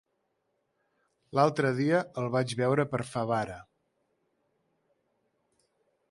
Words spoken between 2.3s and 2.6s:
vaig